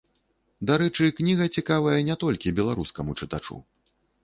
Дарэчы, 0.71 1.09
кніга 1.19 1.45
цікавая 1.59 1.95
не 2.09 2.17
толькі 2.25 2.55
беларускаму 2.63 3.17
чытачу. 3.21 3.63